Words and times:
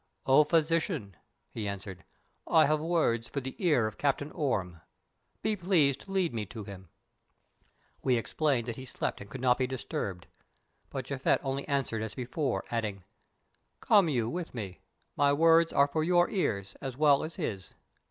"O 0.25 0.43
Physician," 0.43 1.15
he 1.51 1.67
answered, 1.67 2.03
"I 2.47 2.65
have 2.65 2.79
words 2.79 3.27
for 3.29 3.39
the 3.39 3.55
ear 3.63 3.85
of 3.85 3.93
the 3.97 4.01
Captain 4.01 4.31
Orme. 4.31 4.81
Be 5.43 5.55
pleased 5.55 5.99
to 6.01 6.11
lead 6.11 6.33
me 6.33 6.43
to 6.47 6.63
him." 6.63 6.89
We 8.03 8.17
explained 8.17 8.65
that 8.65 8.77
he 8.77 8.85
slept 8.85 9.21
and 9.21 9.29
could 9.29 9.41
not 9.41 9.59
be 9.59 9.67
disturbed, 9.67 10.25
but 10.89 11.05
Japhet 11.05 11.39
only 11.43 11.67
answered 11.67 12.01
as 12.01 12.15
before, 12.15 12.65
adding: 12.71 13.03
"Come 13.79 14.09
you 14.09 14.27
with 14.27 14.55
me, 14.55 14.81
my 15.15 15.33
words 15.33 15.71
are 15.71 15.87
for 15.87 16.03
your 16.03 16.27
ears 16.31 16.75
as 16.81 16.97
well 16.97 17.23
as 17.23 17.35
his." 17.35 17.75